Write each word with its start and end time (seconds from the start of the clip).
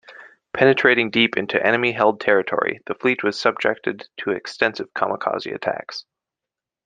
Penetrating 0.51 1.11
deep 1.11 1.37
into 1.37 1.63
enemy-held 1.63 2.19
territory, 2.19 2.79
the 2.87 2.95
fleet 2.95 3.21
was 3.21 3.39
subjected 3.39 4.09
to 4.17 4.31
extensive 4.31 4.91
kamikaze 4.95 5.53
attacks. 5.53 6.05